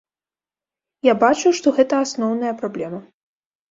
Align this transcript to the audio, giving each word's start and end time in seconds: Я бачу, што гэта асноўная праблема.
Я 1.11 1.15
бачу, 1.25 1.47
што 1.61 1.77
гэта 1.79 2.03
асноўная 2.09 2.53
праблема. 2.67 3.09